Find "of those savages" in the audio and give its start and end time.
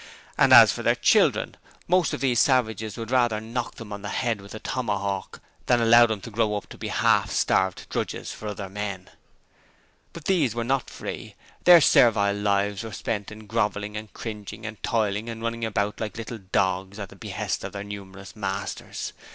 2.11-2.97